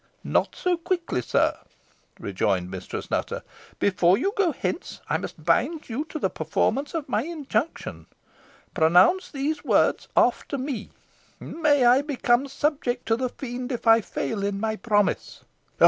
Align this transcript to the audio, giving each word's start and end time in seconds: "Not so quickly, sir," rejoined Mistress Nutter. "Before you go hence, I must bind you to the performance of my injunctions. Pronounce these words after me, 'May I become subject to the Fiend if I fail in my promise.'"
"Not 0.23 0.55
so 0.55 0.77
quickly, 0.77 1.21
sir," 1.21 1.59
rejoined 2.19 2.71
Mistress 2.71 3.11
Nutter. 3.11 3.43
"Before 3.77 4.17
you 4.17 4.33
go 4.35 4.51
hence, 4.51 4.99
I 5.07 5.19
must 5.19 5.43
bind 5.45 5.89
you 5.89 6.05
to 6.05 6.17
the 6.17 6.27
performance 6.27 6.95
of 6.95 7.07
my 7.07 7.21
injunctions. 7.21 8.07
Pronounce 8.73 9.29
these 9.29 9.63
words 9.63 10.07
after 10.17 10.57
me, 10.57 10.89
'May 11.39 11.85
I 11.85 12.01
become 12.01 12.47
subject 12.47 13.05
to 13.09 13.15
the 13.15 13.29
Fiend 13.29 13.71
if 13.71 13.85
I 13.85 14.01
fail 14.01 14.43
in 14.43 14.59
my 14.59 14.75
promise.'" 14.75 15.43